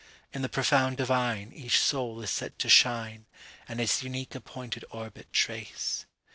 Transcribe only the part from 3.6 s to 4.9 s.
And its unique appointed